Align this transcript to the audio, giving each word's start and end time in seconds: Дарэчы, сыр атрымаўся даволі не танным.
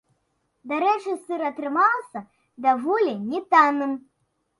Дарэчы, 0.69 1.11
сыр 1.27 1.43
атрымаўся 1.49 2.19
даволі 2.67 3.13
не 3.35 3.43
танным. 3.53 3.93